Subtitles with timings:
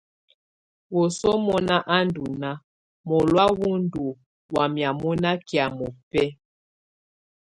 [0.95, 2.61] Wǝ́suǝ mɔ̀na á ndɔ̀ nàà,
[3.07, 4.03] mɔlɔ̀á wù ndù
[4.53, 6.25] wamɛ̀á mɔna kɛ̀́á mɔbɛ̀á.